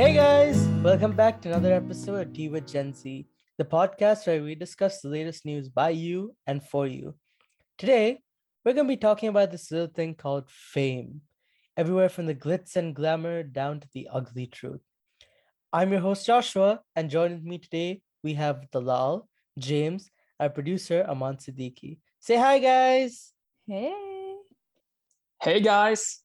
[0.00, 3.26] Hey guys, welcome back to another episode of Tea with Gen Z,
[3.58, 7.16] the podcast where we discuss the latest news by you and for you.
[7.76, 8.20] Today,
[8.64, 11.20] we're going to be talking about this little thing called fame,
[11.76, 14.80] everywhere from the glitz and glamour down to the ugly truth.
[15.70, 19.28] I'm your host Joshua, and joining me today we have Dalal,
[19.58, 20.10] James,
[20.40, 21.98] our producer Amaan Siddiqui.
[22.20, 23.34] Say hi, guys.
[23.66, 23.92] Hey.
[25.42, 26.22] Hey guys.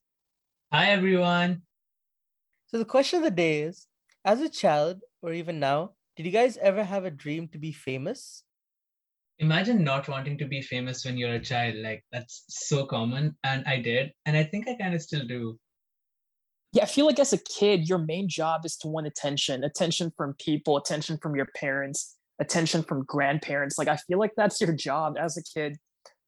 [0.72, 1.60] Hi everyone.
[2.66, 3.86] So the question of the day is:
[4.24, 7.72] As a child, or even now, did you guys ever have a dream to be
[7.72, 8.42] famous?
[9.38, 11.76] Imagine not wanting to be famous when you're a child.
[11.76, 15.58] Like that's so common, and I did, and I think I kind of still do.
[16.72, 20.12] Yeah, I feel like as a kid, your main job is to want attention, attention
[20.16, 23.78] from people, attention from your parents, attention from grandparents.
[23.78, 25.76] Like I feel like that's your job as a kid.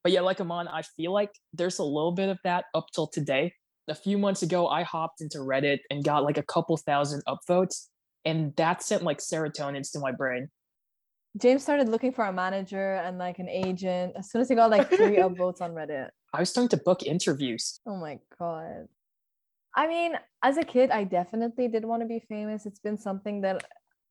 [0.05, 3.09] But yeah, like Amaan, I feel like there's a little bit of that up till
[3.09, 3.55] today.
[3.89, 7.87] A few months ago, I hopped into Reddit and got like a couple thousand upvotes,
[8.25, 10.49] and that sent like serotonin to my brain.
[11.37, 14.71] James started looking for a manager and like an agent as soon as he got
[14.71, 16.09] like three upvotes on Reddit.
[16.33, 17.81] I was starting to book interviews.
[17.87, 18.89] Oh my god.
[19.77, 22.67] I mean, as a kid, I definitely did want to be famous.
[22.67, 23.65] It's been something that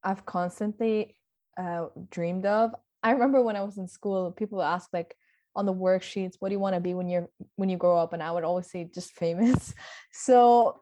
[0.03, 1.15] I've constantly
[1.59, 2.71] uh, dreamed of.
[3.03, 5.15] I remember when I was in school, people would ask like
[5.57, 8.13] on the worksheets, "What do you want to be when you're when you grow up?"
[8.13, 9.73] And I would always say just famous.
[10.13, 10.81] So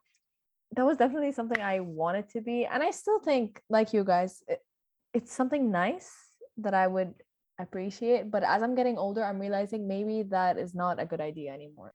[0.76, 4.44] that was definitely something I wanted to be, and I still think, like you guys,
[4.48, 4.60] it,
[5.14, 6.12] it's something nice
[6.58, 7.14] that I would
[7.60, 8.32] appreciate.
[8.32, 11.94] But as I'm getting older, I'm realizing maybe that is not a good idea anymore.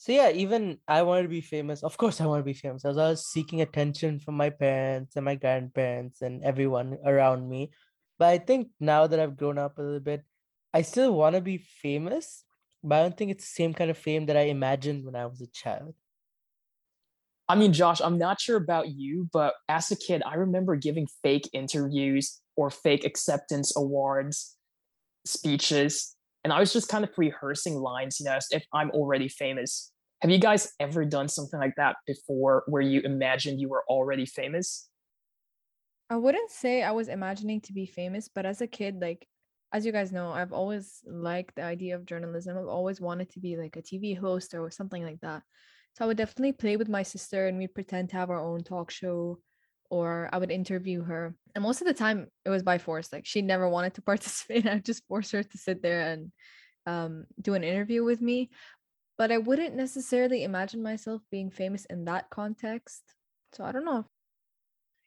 [0.00, 1.82] So yeah, even I wanted to be famous.
[1.82, 2.84] Of course, I want to be famous.
[2.84, 7.70] As I was seeking attention from my parents and my grandparents and everyone around me.
[8.18, 10.24] But I think now that I've grown up a little bit,
[10.72, 12.44] I still want to be famous,
[12.82, 15.26] but I don't think it's the same kind of fame that I imagined when I
[15.26, 15.94] was a child.
[17.48, 21.08] I mean, Josh, I'm not sure about you, but as a kid, I remember giving
[21.22, 24.56] fake interviews or fake acceptance awards
[25.26, 29.28] speeches and I was just kind of rehearsing lines, you know, as if I'm already
[29.28, 29.92] famous.
[30.22, 34.26] Have you guys ever done something like that before where you imagined you were already
[34.26, 34.88] famous?
[36.08, 39.26] I wouldn't say I was imagining to be famous, but as a kid, like
[39.72, 42.58] as you guys know, I've always liked the idea of journalism.
[42.58, 45.42] I've always wanted to be like a TV host or something like that.
[45.94, 48.62] So I would definitely play with my sister and we'd pretend to have our own
[48.62, 49.38] talk show
[49.90, 51.34] or I would interview her.
[51.54, 53.12] And most of the time it was by force.
[53.12, 54.66] Like she never wanted to participate.
[54.66, 56.32] I just forced her to sit there and
[56.86, 58.50] um, do an interview with me.
[59.18, 63.02] But I wouldn't necessarily imagine myself being famous in that context.
[63.52, 64.06] So I don't know.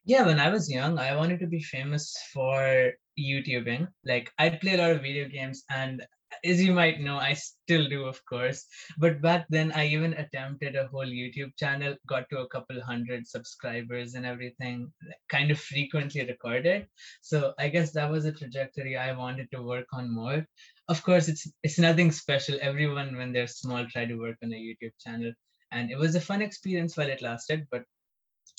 [0.06, 3.88] Yeah, when I was young, I wanted to be famous for YouTubing.
[4.06, 6.06] Like I'd play a lot of video games and
[6.44, 8.66] as you might know, I still do, of course.
[8.98, 13.28] But back then, I even attempted a whole YouTube channel, got to a couple hundred
[13.28, 14.92] subscribers and everything,
[15.30, 16.88] kind of frequently recorded.
[17.22, 20.46] So I guess that was a trajectory I wanted to work on more.
[20.90, 22.58] Of course, it's it's nothing special.
[22.62, 25.32] Everyone, when they're small, try to work on a YouTube channel,
[25.72, 27.68] and it was a fun experience while it lasted.
[27.72, 27.84] But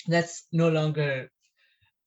[0.06, 1.31] that's no longer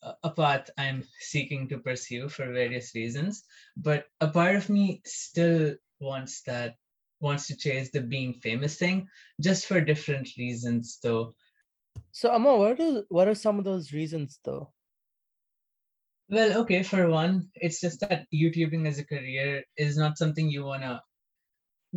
[0.02, 3.44] a path I'm seeking to pursue for various reasons.
[3.76, 6.76] But a part of me still wants that,
[7.20, 9.08] wants to chase the being famous thing,
[9.42, 11.34] just for different reasons, though.
[12.12, 14.72] So, Amaan, what are what are some of those reasons, though?
[16.30, 20.66] Well, okay, for one, it's just that YouTubing as a career is not something you
[20.66, 21.02] wanna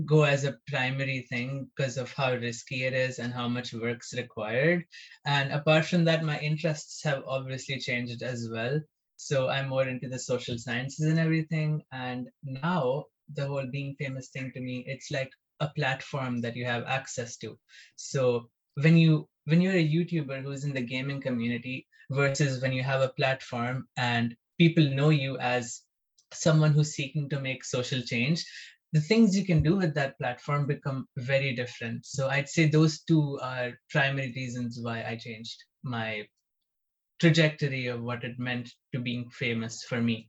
[0.05, 4.15] go as a primary thing because of how risky it is and how much work's
[4.15, 4.85] required.
[5.25, 8.81] And apart from that, my interests have obviously changed as well.
[9.17, 11.83] So I'm more into the social sciences and everything.
[11.93, 15.31] And now the whole being famous thing to me, it's like
[15.61, 17.59] a platform that you have access to.
[17.97, 22.83] So when you when you're a YouTuber who's in the gaming community versus when you
[22.83, 25.83] have a platform and people know you as
[26.33, 28.45] someone who's seeking to make social change
[28.93, 32.05] the things you can do with that platform become very different.
[32.05, 36.27] So I'd say those two are primary reasons why I changed my
[37.21, 40.29] trajectory of what it meant to being famous for me.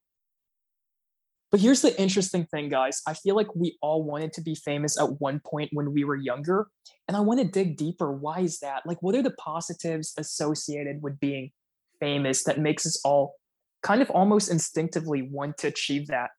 [1.50, 3.01] But here's the interesting thing, guys.
[3.06, 6.15] I feel like we all wanted to be famous at one point when we were
[6.15, 6.68] younger.
[7.07, 8.12] And I want to dig deeper.
[8.12, 8.83] Why is that?
[8.86, 11.51] Like, what are the positives associated with being
[12.00, 13.36] famous that makes us all
[13.83, 16.30] kind of almost instinctively want to achieve that?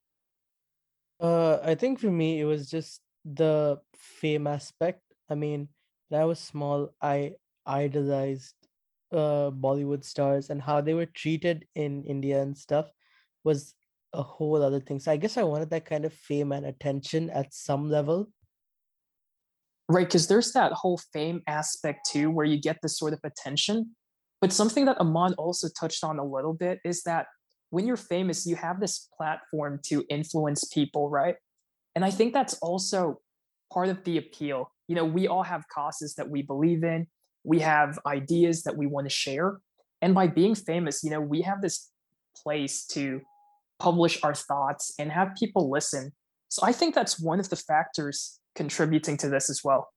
[1.23, 5.01] Uh, I think for me it was just the fame aspect.
[5.31, 5.69] I mean,
[6.09, 7.35] when I was small, I
[7.65, 8.55] idolized
[9.13, 12.91] uh Bollywood stars and how they were treated in India and stuff
[13.45, 13.75] was
[14.15, 14.99] a whole other thing.
[14.99, 18.29] So I guess I wanted that kind of fame and attention at some level.
[19.89, 23.95] Right, because there's that whole fame aspect too, where you get this sort of attention.
[24.41, 27.27] But something that Amaan also touched on a little bit is that
[27.73, 31.37] when you're famous, you have this platform to influence people, right?
[31.97, 33.21] And I think that's also
[33.73, 34.71] part of the appeal.
[34.89, 37.07] You know, we all have causes that we believe in,
[37.45, 39.57] we have ideas that we want to share.
[40.03, 41.91] And by being famous, you know, we have this
[42.37, 43.23] place to
[43.79, 46.13] publish our thoughts and have people listen.
[46.51, 49.89] So I think that's one of the factors contributing to this as well.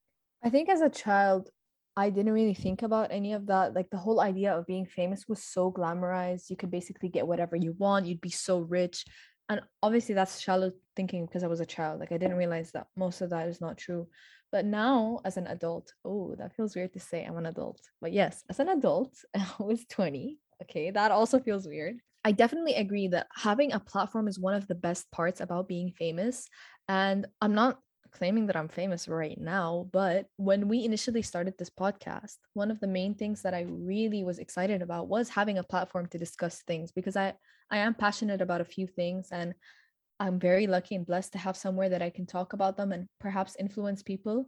[0.42, 1.50] I think as a child,
[1.98, 3.74] I didn't really think about any of that.
[3.74, 6.50] Like the whole idea of being famous was so glamorized.
[6.50, 8.06] You could basically get whatever you want.
[8.06, 9.06] You'd be so rich.
[9.48, 12.00] And obviously that's shallow thinking because I was a child.
[12.00, 14.08] Like I didn't realize that most of that is not true.
[14.52, 17.80] But now as an adult, oh, that feels weird to say I'm an adult.
[18.02, 20.38] But yes, as an adult, I was 20.
[20.64, 22.00] Okay, that also feels weird.
[22.26, 25.92] I definitely agree that having a platform is one of the best parts about being
[25.92, 26.48] famous.
[26.90, 27.80] And I'm not
[28.16, 32.80] claiming that I'm famous right now, but when we initially started this podcast, one of
[32.80, 36.64] the main things that I really was excited about was having a platform to discuss
[36.64, 37.34] things because I
[37.72, 39.54] I am passionate about a few things and
[40.20, 43.08] I'm very lucky and blessed to have somewhere that I can talk about them and
[43.20, 44.48] perhaps influence people.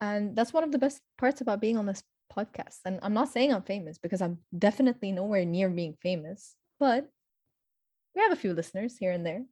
[0.00, 2.02] And that's one of the best parts about being on this
[2.32, 2.78] podcast.
[2.84, 7.08] And I'm not saying I'm famous because I'm definitely nowhere near being famous, but
[8.14, 9.44] we have a few listeners here and there.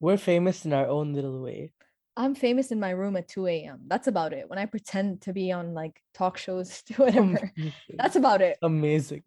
[0.00, 1.72] We're famous in our own little way.
[2.20, 3.80] I'm famous in my room at 2 a.m.
[3.86, 4.50] That's about it.
[4.50, 7.50] When I pretend to be on like talk shows, do oh, whatever.
[7.94, 8.58] That's about it.
[8.62, 9.22] Amazing.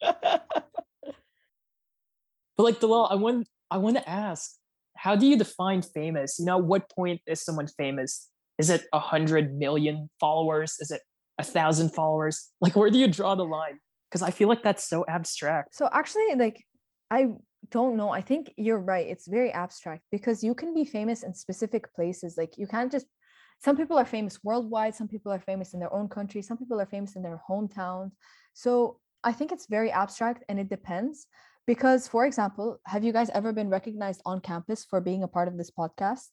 [0.00, 0.42] but
[2.58, 4.56] like Dalal, I want I want to ask,
[4.96, 6.40] how do you define famous?
[6.40, 8.28] You know, what point is someone famous?
[8.58, 10.78] Is it a hundred million followers?
[10.80, 11.00] Is it
[11.38, 12.50] a thousand followers?
[12.60, 13.78] Like, where do you draw the line?
[14.10, 15.76] Because I feel like that's so abstract.
[15.76, 16.64] So actually, like,
[17.08, 17.28] I
[17.70, 18.10] don't know.
[18.10, 19.06] I think you're right.
[19.06, 22.36] It's very abstract because you can be famous in specific places.
[22.36, 23.06] Like, you can't just.
[23.64, 24.94] Some people are famous worldwide.
[24.96, 26.42] Some people are famous in their own country.
[26.42, 28.10] Some people are famous in their hometowns.
[28.54, 31.26] So I think it's very abstract and it depends.
[31.64, 35.46] Because, for example, have you guys ever been recognized on campus for being a part
[35.46, 36.26] of this podcast?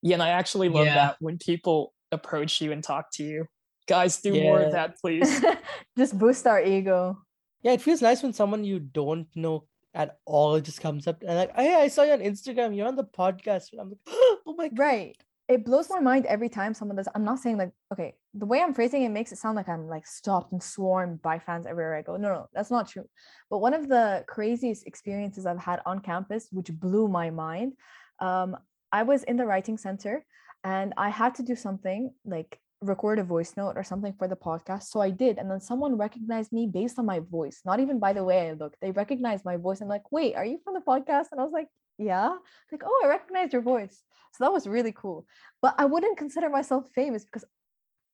[0.00, 0.94] Yeah, and I actually love Yeah.
[0.94, 3.44] that when people approach you and talk to you.
[3.86, 5.44] Guys, do more of that, please.
[5.98, 7.18] Just boost our ego.
[7.62, 9.64] Yeah, it feels nice when someone you don't know
[9.94, 12.76] at all it just comes up and like, hey, I saw you on Instagram.
[12.76, 13.68] You're on the podcast.
[13.78, 14.78] I'm like, oh my god.
[14.78, 15.16] Right.
[15.48, 17.08] It blows my mind every time someone does.
[17.12, 19.88] I'm not saying like, okay, the way I'm phrasing it makes it sound like I'm
[19.88, 22.16] like stopped and swarmed by fans everywhere I go.
[22.16, 23.04] No, no, that's not true.
[23.50, 27.72] But one of the craziest experiences I've had on campus, which blew my mind,
[28.20, 28.56] um,
[28.92, 30.24] I was in the writing center
[30.62, 34.36] and I had to do something like record a voice note or something for the
[34.36, 34.84] podcast.
[34.84, 35.38] So I did.
[35.38, 38.52] And then someone recognized me based on my voice, not even by the way I
[38.52, 38.74] look.
[38.80, 39.80] They recognized my voice.
[39.80, 41.26] I'm like, wait, are you from the podcast?
[41.32, 41.68] And I was like,
[41.98, 42.36] yeah.
[42.72, 44.02] Like, oh, I recognize your voice.
[44.32, 45.26] So that was really cool.
[45.60, 47.44] But I wouldn't consider myself famous because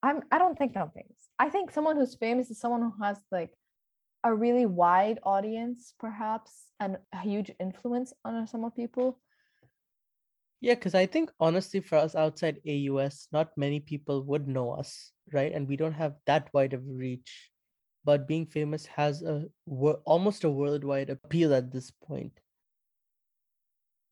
[0.03, 1.19] I'm I don't think I'm famous.
[1.39, 3.53] I think someone who's famous is someone who has like
[4.25, 9.21] a really wide audience, perhaps, and a huge influence on some of people.
[10.61, 15.13] Yeah, because I think honestly, for us outside AUS, not many people would know us,
[15.33, 15.53] right?
[15.53, 17.51] And we don't have that wide of reach.
[18.05, 22.33] But being famous has a almost a worldwide appeal at this point.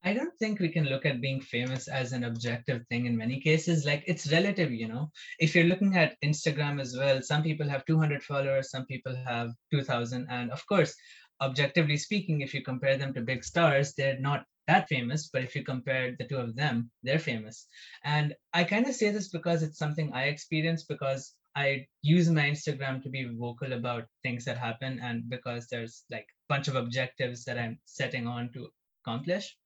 [0.07, 3.41] I don't think we can look at being famous as an objective thing in many
[3.41, 3.87] cases.
[3.87, 5.11] Like it's relative, you know.
[5.39, 9.51] If you're looking at Instagram as well, some people have 200 followers, some people have
[9.73, 10.27] 2,000.
[10.29, 10.95] And of course,
[11.41, 15.29] objectively speaking, if you compare them to big stars, they're not that famous.
[15.33, 17.67] But if you compare the two of them, they're famous.
[18.05, 22.43] And I kind of say this because it's something I experience because I use my
[22.43, 26.77] Instagram to be vocal about things that happen and because there's like a bunch of
[26.77, 28.69] objectives that I'm setting on to
[29.05, 29.57] accomplish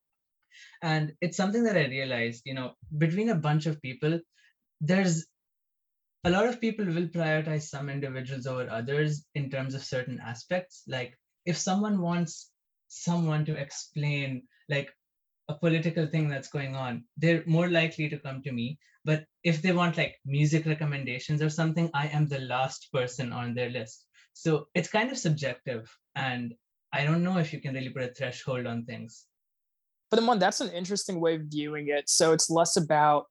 [0.82, 4.18] and it's something that i realized you know between a bunch of people
[4.80, 5.26] there's
[6.24, 10.82] a lot of people will prioritize some individuals over others in terms of certain aspects
[10.86, 11.16] like
[11.48, 12.50] if someone wants
[12.88, 14.90] someone to explain like
[15.48, 19.62] a political thing that's going on they're more likely to come to me but if
[19.62, 24.06] they want like music recommendations or something i am the last person on their list
[24.34, 26.54] so it's kind of subjective and
[26.92, 29.26] i don't know if you can really put a threshold on things
[30.10, 32.08] But Amaan, that's an interesting way of viewing it.
[32.08, 33.26] So it's less about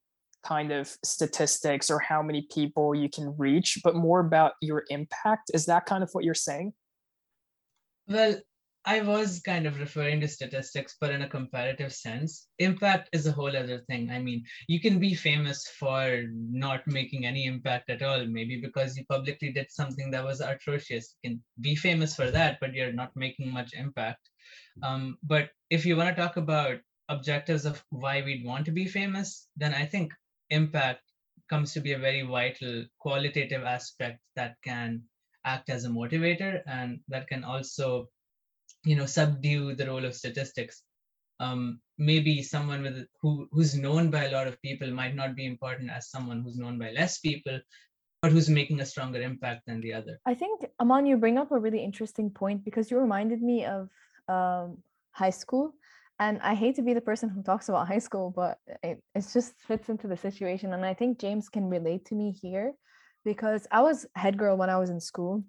[0.46, 5.52] kind of statistics or how many people you can reach, but more about your impact.
[5.54, 6.74] Is that kind of what you're saying?
[8.08, 8.40] Well,
[8.86, 12.48] I was kind of referring to statistics, but in a comparative sense.
[12.58, 14.10] Impact is a whole other thing.
[14.10, 18.96] I mean, you can be famous for not making any impact at all, maybe because
[18.96, 21.16] you publicly did something that was atrocious.
[21.22, 24.30] You can be famous for that, but you're not making much impact.
[24.82, 26.78] Um, but if you want to talk about
[27.10, 30.14] objectives of why we'd want to be famous, then I think
[30.50, 31.02] impact
[31.50, 35.04] comes to be a very vital qualitative aspect that can
[35.54, 37.90] act as a motivator and that can also
[38.86, 40.84] you know subdue the role of statistics.
[41.40, 45.46] Um, maybe someone with who who's known by a lot of people might not be
[45.46, 47.60] important as someone who's known by less people
[48.22, 50.20] but who's making a stronger impact than the other.
[50.26, 53.90] I think Amaan, you bring up a really interesting point because you reminded me of
[54.28, 54.78] um,
[55.12, 55.76] high school,
[56.20, 59.26] and I hate to be the person who talks about high school, but it it
[59.32, 62.74] just fits into the situation, and I think James can relate to me here
[63.28, 65.44] because I was head girl when I was in school,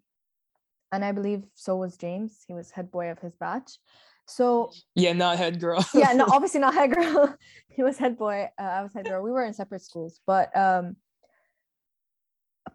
[0.91, 2.45] and I believe so was James.
[2.49, 3.79] He was head boy of his batch.
[4.27, 5.87] So Yeah, not head girl.
[5.95, 7.37] yeah, no, obviously not head girl.
[7.71, 8.49] he was head boy.
[8.59, 9.23] Uh, I was head girl.
[9.23, 10.97] We were in separate schools, but um,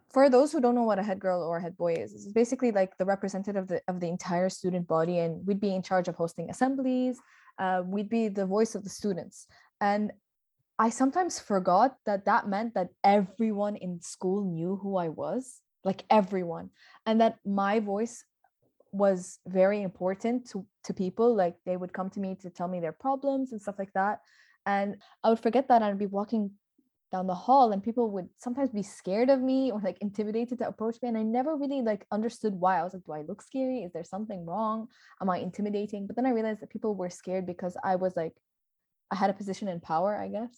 [0.10, 2.32] for those who don't know what a head girl or a head boy is, it's
[2.32, 5.84] basically like the representative of the, of the entire student body, and we'd be in
[5.84, 7.20] charge of hosting assemblies.
[7.60, 9.48] Uh, we'd be the voice of the students,
[9.82, 10.14] and
[10.80, 16.04] I sometimes forgot that that meant that everyone in school knew who I was, like
[16.10, 16.72] everyone,
[17.06, 18.26] and that my voice
[18.94, 22.80] was very important to to people like they would come to me to tell me
[22.80, 24.20] their problems and stuff like that
[24.68, 26.52] and i would forget that i'd be walking
[27.12, 30.68] down the hall and people would sometimes be scared of me or like intimidated to
[30.68, 32.80] approach me and i never really like understood why.
[32.80, 33.80] I was like do i look scary?
[33.80, 34.88] Is there something wrong?
[35.22, 36.06] Am i intimidating?
[36.06, 38.34] But then i realized that people were scared because i was like
[39.14, 40.56] i had a position in power i guess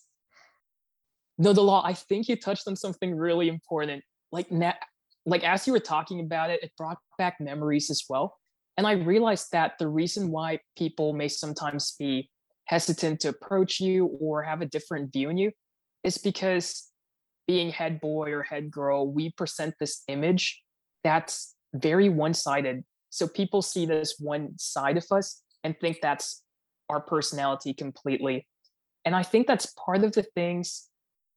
[1.38, 1.84] No, Dalal.
[1.84, 4.02] I think you touched on something really important.
[4.32, 4.82] Like na-
[5.26, 8.38] like as you were talking about it, it brought back memories as well.
[8.78, 12.30] And I realized that the reason why people may sometimes be
[12.66, 15.52] hesitant to approach you or have a different view on you
[16.04, 16.92] is because
[17.48, 20.64] being head boy or head girl, we present this image
[21.04, 22.84] that's very one-sided.
[23.10, 26.45] So people see this one side of us and think that's
[26.90, 28.48] our personality completely.
[29.06, 30.90] And I think that's part of the things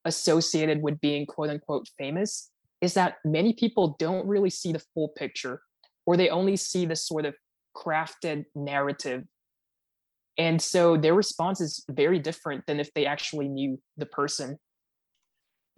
[0.05, 2.51] associated with being quote unquote famous
[2.81, 5.61] is that many people don't really see the full picture
[6.07, 7.35] or they only see the sort of
[7.77, 9.25] crafted narrative.
[10.39, 14.59] And so their response is very different than if they actually knew the person.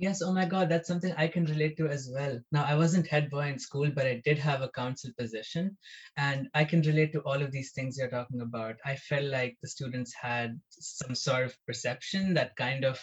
[0.00, 2.40] Yes, oh my God, that's something I can relate to as well.
[2.52, 5.76] Now, I wasn't head boy in school, but I did have a council position,
[6.16, 8.76] and I can relate to all of these things you're talking about.
[8.82, 12.98] I felt like the students had some sort of perception that kind of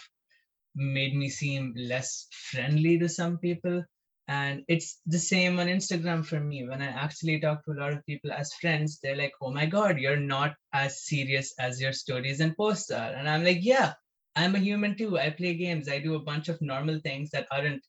[0.74, 3.84] made me seem less friendly to some people.
[4.26, 6.66] And it's the same on Instagram for me.
[6.68, 9.66] When I actually talk to a lot of people as friends, they're like, oh my
[9.66, 13.12] God, you're not as serious as your stories and posts are.
[13.12, 13.94] And I'm like, yeah,
[14.38, 15.18] I'm a human too.
[15.18, 15.88] I play games.
[15.88, 17.82] I do a bunch of normal things that aren't,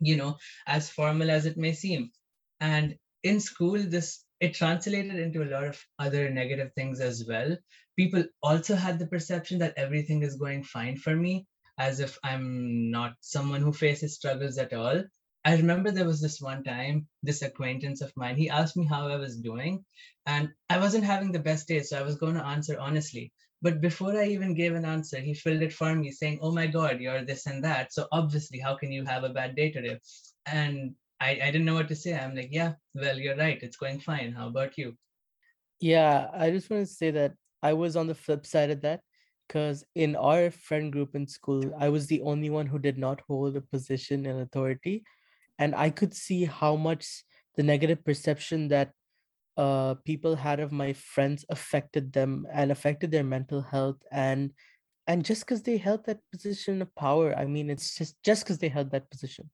[0.00, 0.36] you know,
[0.66, 2.12] as formal as it may seem.
[2.60, 7.56] And in school, this it translated into a lot of other negative things as well.
[7.98, 11.46] People also had the perception that everything is going fine for me,
[11.78, 15.02] as if I'm not someone who faces struggles at all.
[15.44, 19.08] I remember there was this one time, this acquaintance of mine, he asked me how
[19.08, 19.84] I was doing,
[20.26, 23.32] and I wasn't having the best day, so I was going to answer honestly.
[23.62, 26.66] But before I even gave an answer, he filled it for me saying, Oh my
[26.66, 27.92] God, you're this and that.
[27.92, 29.98] So obviously, how can you have a bad day today?
[30.46, 32.18] And I, I didn't know what to say.
[32.18, 33.62] I'm like, Yeah, well, you're right.
[33.62, 34.32] It's going fine.
[34.32, 34.96] How about you?
[35.80, 39.00] Yeah, I just want to say that I was on the flip side of that
[39.46, 43.20] because in our friend group in school, I was the only one who did not
[43.28, 45.04] hold a position in authority.
[45.58, 47.24] And I could see how much
[47.56, 48.92] the negative perception that
[49.56, 54.50] uh, people had of my friends affected them and affected their mental health and
[55.08, 58.58] and just because they held that position of power i mean it's just just because
[58.58, 59.50] they held that position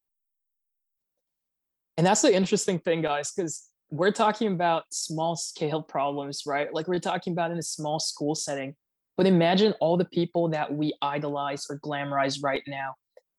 [1.98, 6.72] And that's the interesting thing, guys, because we're talking about small scale problems, right?
[6.72, 8.76] Like we're talking about in a small school setting.
[9.16, 12.94] But imagine all the people that we idolize or glamorize right now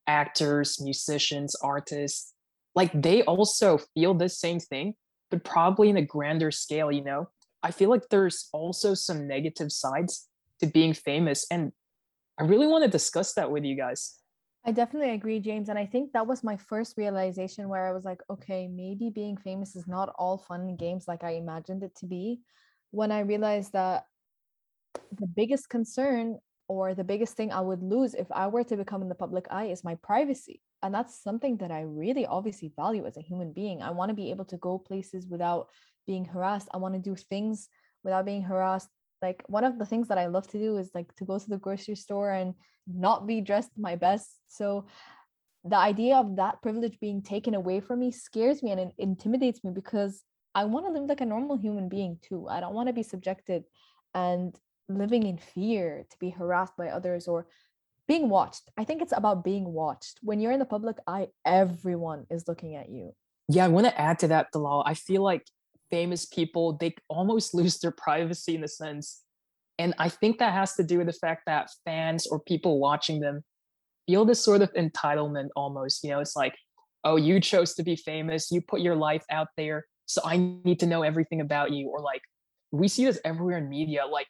[0.08, 2.34] actors, musicians, artists.
[2.76, 4.96] Like they also feel the same thing,
[5.30, 7.30] but probably in a grander scale, you know?
[7.62, 10.28] I feel like there's also some negative sides
[10.60, 11.46] to being famous.
[11.52, 11.72] And
[12.40, 14.16] I really want to discuss that with you guys.
[14.66, 15.70] I definitely agree, James.
[15.70, 19.38] And I think that was my first realization where I was like, okay, maybe being
[19.38, 22.42] famous is not all fun and games like I imagined it to be.
[22.92, 24.06] When I realized that
[25.18, 29.02] the biggest concern or the biggest thing I would lose if I were to become
[29.02, 30.62] in the public eye is my privacy.
[30.82, 33.82] And that's something that I really obviously value as a human being.
[33.82, 35.68] I want to be able to go places without
[36.08, 36.70] being harassed.
[36.74, 37.68] I want to do things
[38.04, 38.90] without being harassed
[39.22, 41.50] like one of the things that I love to do is like to go to
[41.50, 42.54] the grocery store and
[42.88, 44.40] not be dressed my best.
[44.48, 44.86] So
[45.66, 49.64] the idea of that privilege being taken away from me scares me and it intimidates
[49.64, 50.24] me because
[50.56, 52.48] I want to live like a normal human being too.
[52.48, 53.64] I don't want to be subjected
[54.14, 54.56] and
[54.88, 57.48] living in fear to be harassed by others or
[58.10, 58.64] being watched.
[58.76, 60.18] I think it's about being watched.
[60.24, 63.14] When you're in the public eye, everyone is looking at you.
[63.48, 64.84] Yeah, I want to add to that, Dalal.
[64.86, 65.46] I feel like
[65.92, 69.22] famous people, they almost lose their privacy in a sense.
[69.78, 73.20] And I think that has to do with the fact that fans or people watching
[73.20, 73.44] them
[74.08, 76.04] feel this sort of entitlement almost.
[76.04, 76.56] You know, it's like,
[77.04, 80.80] oh, you chose to be famous, you put your life out there, so I need
[80.80, 81.90] to know everything about you.
[81.90, 82.24] Or like,
[82.72, 84.28] we see this everywhere in media, like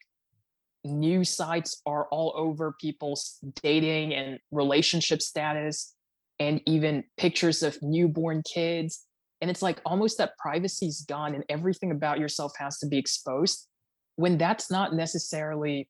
[0.83, 5.93] news sites are all over people's dating and relationship status
[6.39, 9.05] and even pictures of newborn kids
[9.41, 13.67] and it's like almost that privacy's gone and everything about yourself has to be exposed
[14.15, 15.89] when that's not necessarily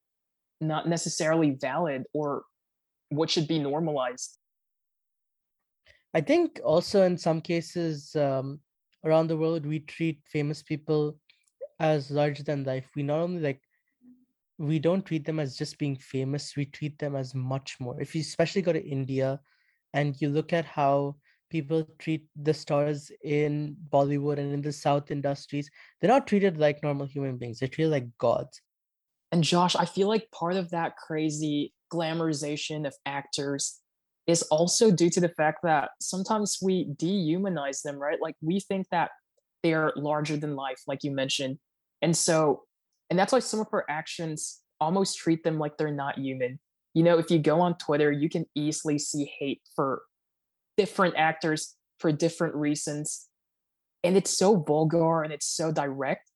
[0.60, 2.44] not necessarily valid or
[3.10, 4.40] what should be normalized
[6.14, 8.60] I think also in some cases um,
[9.06, 11.18] around the world, we treat famous people
[11.80, 12.90] as larger than life.
[12.96, 13.62] We not only like
[14.60, 18.00] we don't treat them as just being famous, we treat them as much more.
[18.00, 19.40] If you especially go to India
[19.94, 21.16] and you look at how
[21.50, 26.84] people treat the stars in Bollywood and in the South industries, they're not treated like
[26.84, 27.60] normal human beings.
[27.60, 28.62] They're treated like gods.
[29.32, 33.80] And Josh, I feel like part of that crazy glamorization of actors
[34.28, 38.20] is also due to the fact that sometimes we dehumanize them, right?
[38.22, 39.12] Like we think that
[39.64, 41.60] they're larger than life, like you mentioned.
[42.02, 42.64] And so,
[43.10, 46.60] and that's why some of our actions almost treat them like they're not human.
[46.94, 50.02] You know, if you go on Twitter, you can easily see hate for
[50.78, 53.28] different actors for different reasons.
[54.04, 56.32] And it's so vulgar and it's so direct.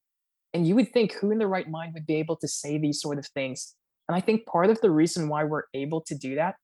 [0.53, 3.01] And you would think who in the right mind would be able to say these
[3.01, 3.75] sort of things?
[4.07, 6.55] And I think part of the reason why we're able to do that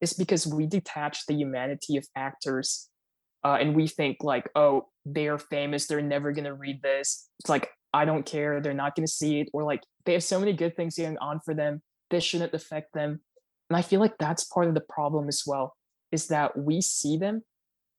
[0.00, 2.88] is because we detach the humanity of actors
[3.44, 7.50] uh, and we think like oh they're famous they're never going to read this it's
[7.50, 10.38] like i don't care they're not going to see it or like they have so
[10.38, 13.20] many good things going on for them this shouldn't affect them
[13.70, 15.74] and i feel like that's part of the problem as well
[16.12, 17.42] is that we see them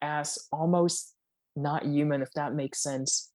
[0.02, 1.16] as almost
[1.56, 3.32] not human if that makes sense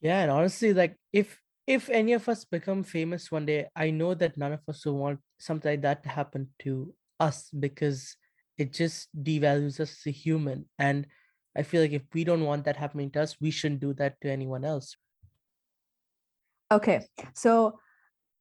[0.00, 4.14] Yeah, and honestly, like if if any of us become famous one day, I know
[4.14, 8.16] that none of us will want something like that to happen to us because
[8.58, 10.68] it just devalues us as a human.
[10.78, 11.06] And
[11.56, 14.20] I feel like if we don't want that happening to us, we shouldn't do that
[14.22, 14.96] to anyone else.
[16.72, 17.78] Okay, so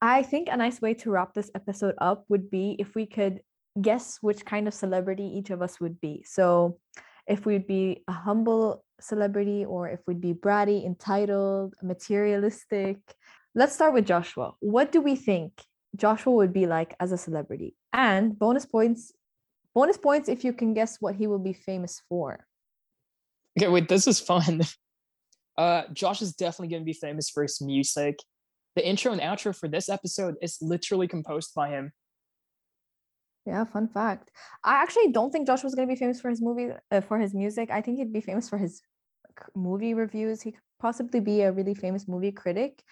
[0.02, 3.42] I think a nice way to wrap this episode up would be if we could
[3.82, 6.24] guess which kind of celebrity each of us would be.
[6.26, 6.80] So,
[7.28, 12.98] if we'd be a humble celebrity or if we'd be bratty, entitled, materialistic.
[13.56, 14.54] Let's start with Joshua.
[14.60, 15.62] What do we think
[15.96, 17.76] Joshua would be like as a celebrity?
[17.94, 19.14] And bonus points
[19.74, 22.46] bonus points if you can guess what he will be famous for.
[23.58, 24.62] okay wait this is fun
[25.60, 28.18] uh josh is definitely going to be famous for his music
[28.76, 31.92] the intro and outro for this episode is literally composed by him
[33.46, 34.32] Yeah, fun fact.
[34.64, 37.18] I actually don't think Josh was going to be famous for his movie, uh, for
[37.18, 37.72] his music.
[37.72, 38.82] I think he'd be famous for his
[39.56, 40.42] movie reviews.
[40.42, 42.84] He could possibly be a really famous movie critic.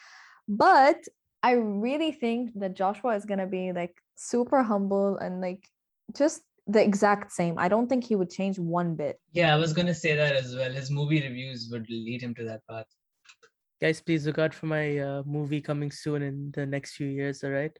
[0.48, 0.98] But
[1.44, 5.64] I really think that Joshua is going to be like super humble and like
[6.16, 7.58] just the exact same.
[7.58, 9.20] I don't think he would change one bit.
[9.32, 10.72] Yeah, I was gonna say that as well.
[10.72, 12.86] His movie reviews would lead him to that path.
[13.82, 17.44] Guys, please look out for my uh, movie coming soon in the next few years,
[17.44, 17.78] all right?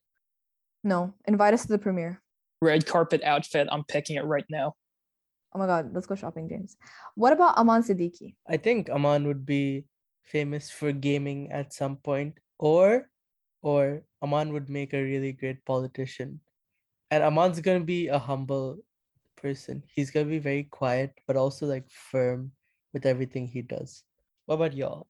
[0.84, 2.22] No, invite us to the premiere.
[2.62, 4.74] red carpet outfit i'm picking it right now
[5.56, 6.76] Oh my God, let's go shopping, James.
[7.16, 8.36] What about Amaan Siddiqui?
[8.50, 9.86] I think Amaan would be
[10.26, 13.08] famous for gaming at some point, or
[13.64, 16.42] or Amaan would make a really great politician.
[17.10, 18.80] And Amaan's gonna be a humble
[19.38, 19.84] person.
[19.94, 22.52] He's gonna be very quiet, but also like firm
[22.94, 24.04] with everything he does.
[24.46, 25.08] What about y'all?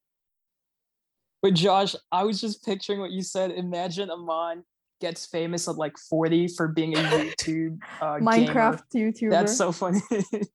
[1.41, 3.51] But Josh, I was just picturing what you said.
[3.51, 4.63] Imagine Amaan
[4.99, 8.31] gets famous at like 40 for being a YouTube uh, gamer.
[8.31, 9.29] Minecraft YouTuber.
[9.29, 10.01] That's so funny.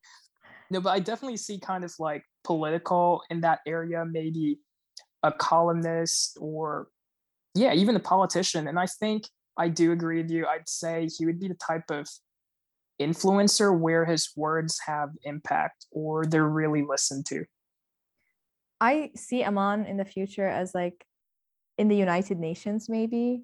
[0.70, 4.58] no, but I definitely see kind of like political in that area, maybe
[5.22, 6.88] a columnist or
[7.54, 8.66] yeah, even a politician.
[8.66, 9.24] And I think
[9.56, 10.46] I do agree with you.
[10.46, 12.08] I'd say he would be the type of
[13.00, 17.44] influencer where his words have impact or they're really listened to.
[18.80, 21.04] I see Amaan in the future as like
[21.78, 23.42] in the United Nations, maybe.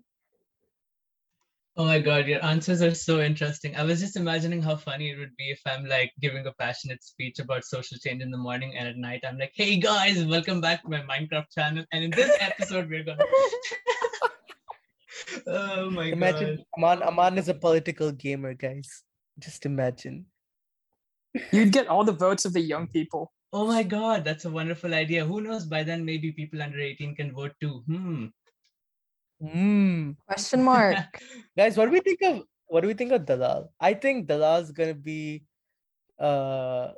[1.77, 3.77] Oh my god, your answers are so interesting.
[3.77, 7.05] I was just imagining how funny it would be if I'm like giving a passionate
[7.05, 10.61] speech about social change in the morning and at night I'm like, hey guys, welcome
[10.61, 11.85] back to my Minecraft channel.
[11.92, 13.23] And in this episode, we're gonna
[15.47, 16.64] Oh my Imagine god.
[16.79, 19.05] Amaan Amaan is a political gamer, guys.
[19.38, 20.27] Just imagine.
[21.53, 23.33] You'd get all the votes of the young people.
[23.53, 25.25] Oh my god, that's a wonderful idea.
[25.25, 25.64] Who knows?
[25.64, 27.83] By then maybe people under 18 can vote too.
[27.87, 28.27] Hmm.
[29.43, 30.17] Mm.
[30.27, 30.97] Question mark.
[31.57, 33.73] Guys, what do we think of what do we think of Dalal?
[33.81, 35.45] I think Dalal's gonna be
[36.19, 36.93] uh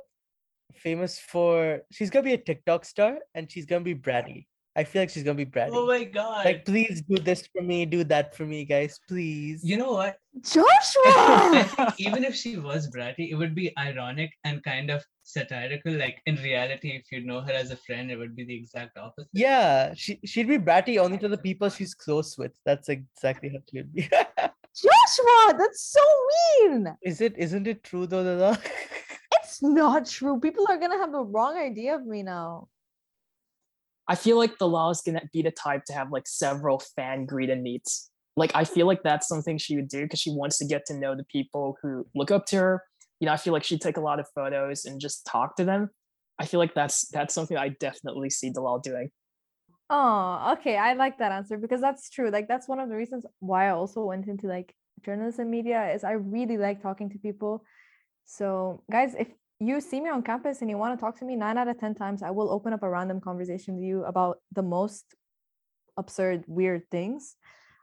[0.73, 4.47] famous for she's gonna be a TikTok star and she's gonna be bratty.
[4.75, 5.71] I feel like she's gonna be bratty.
[5.73, 6.45] Oh my god.
[6.45, 9.63] like, please do this for me, do that for me, guys, please.
[9.63, 10.15] you know what?
[10.33, 11.63] I Joshua!
[11.65, 15.91] think even if she was bratty, it would be ironic and kind of satirical.
[15.93, 18.97] Like in reality, if you know her as a friend, it would be the exact
[18.97, 19.29] opposite.
[19.33, 22.53] yeah, she she'd be bratty only to the people she's close with.
[22.65, 24.09] That's exactly how she would be.
[24.73, 25.99] Joshua, that's so
[26.69, 26.95] mean.
[27.03, 27.37] Is it?
[27.37, 28.57] Isn't it true though, Lala?
[29.43, 30.39] It's not true.
[30.39, 32.69] People are gonna have the wrong idea of me now.
[34.11, 37.49] I feel like Dalal is gonna be the type to have like several fan greet
[37.49, 38.11] and meets.
[38.35, 40.99] Like I feel like that's something she would do because she wants to get to
[40.99, 42.83] know the people who look up to her.
[43.21, 45.63] You know, I feel like she'd take a lot of photos and just talk to
[45.63, 45.91] them.
[46.37, 49.11] I feel like that's that's something I definitely see Dalal doing.
[49.89, 50.75] Oh, okay.
[50.75, 52.31] I like that answer because that's true.
[52.31, 56.03] Like that's one of the reasons why I also went into like journalism media is
[56.03, 57.63] I really like talking to people.
[58.25, 59.29] So guys, if
[59.61, 61.79] you see me on campus and you want to talk to me, nine out of
[61.79, 65.05] ten times I will open up a random conversation with you about the most
[65.97, 67.35] absurd, weird things.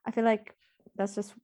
[0.07, 0.55] I feel like
[0.97, 1.35] that's just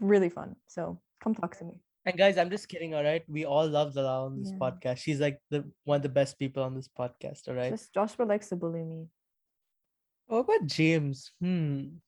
[0.00, 0.56] really fun.
[0.66, 1.80] So come talk to me.
[2.06, 2.92] and guys, I'm just kidding.
[2.94, 4.58] All right, we all love Lala on this Yeah.
[4.60, 4.98] podcast.
[4.98, 7.48] She's like the one of the best people on this podcast.
[7.48, 7.70] All right.
[7.72, 9.08] Just Joshua likes to bully me.
[10.26, 11.32] What about James?
[11.40, 12.00] Hmm.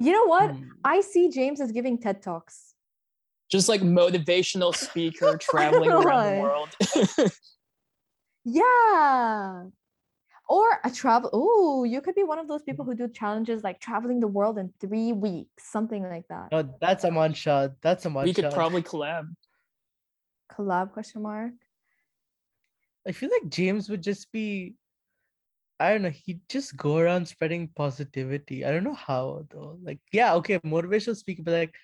[0.00, 0.50] You know what?
[0.50, 0.68] hmm.
[0.84, 2.73] I see James as giving TED Talks.
[3.54, 7.32] Just like motivational speaker traveling around the world.
[8.44, 9.62] Yeah.
[10.48, 11.30] Or a travel.
[11.32, 14.58] Oh, you could be one of those people who do challenges like traveling the world
[14.58, 16.48] in three weeks, something like that.
[16.50, 17.68] No, that's Aman Shah.
[17.80, 19.32] That's a Aman we could probably collab.
[20.52, 21.52] Collab question mark.
[23.06, 24.74] I feel like James would just be.
[25.78, 26.10] I don't know.
[26.10, 28.64] He'd just go around spreading positivity.
[28.64, 29.78] I don't know how though.
[29.80, 31.74] Like, yeah, okay, motivational speaker, but like,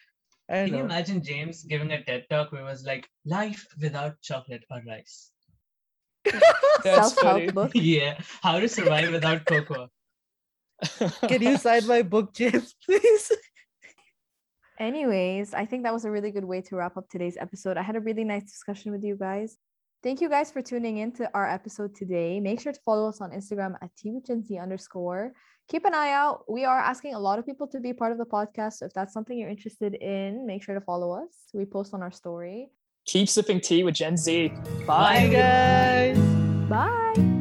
[0.51, 3.65] I don't Can you imagine James giving a TED talk where it was like life
[3.81, 5.31] without chocolate or rice?
[6.25, 7.47] That's funny.
[7.47, 7.71] Self-help book.
[7.75, 8.19] yeah.
[8.43, 9.89] How to survive without cocoa.
[11.29, 13.31] Can you sign my book, James, please?
[14.81, 17.77] Anyways, I think that was a really good way to wrap up today's episode.
[17.77, 19.57] I had a really nice discussion with you guys.
[20.03, 22.41] Thank you guys for tuning in to our episode today.
[22.41, 25.33] Make sure to follow us on Instagram at TWitchNC underscore.
[25.71, 26.51] Keep an eye out.
[26.51, 28.75] We are asking a lot of people to be part of the podcast.
[28.75, 31.31] So if that's something you're interested in, make sure to follow us.
[31.55, 32.73] We post on our story.
[33.07, 34.53] Keep sipping tea with Gen Z.
[34.85, 36.19] Bye, guys.
[36.69, 37.40] Bye.